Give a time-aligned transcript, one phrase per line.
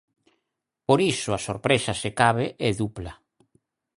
[0.87, 3.13] Por iso, a sorpresa, se cabe, é dupla.